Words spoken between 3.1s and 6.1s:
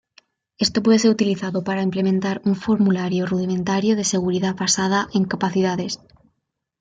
rudimentario de seguridad basada en capacidades.